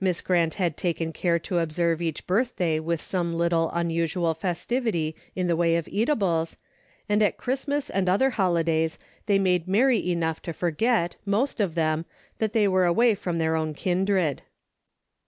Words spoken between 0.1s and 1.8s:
Grant had taken care to